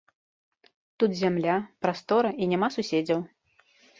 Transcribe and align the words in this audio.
Тут 1.01 1.11
зямля, 1.19 1.57
прастора 1.85 2.31
і 2.45 2.49
няма 2.53 2.71
суседзяў. 2.79 3.19